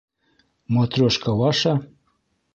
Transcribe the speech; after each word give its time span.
Матрешка 0.77 1.31
ваша?! 1.43 1.73